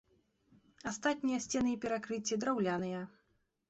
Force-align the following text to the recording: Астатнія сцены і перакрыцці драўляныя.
Астатнія 0.93 1.43
сцены 1.45 1.69
і 1.77 1.81
перакрыцці 1.87 2.35
драўляныя. 2.45 3.09